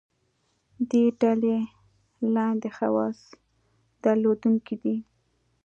[0.89, 1.57] دې ډلې
[2.35, 3.19] لاندې خواص
[4.03, 4.95] درلودونکي دي.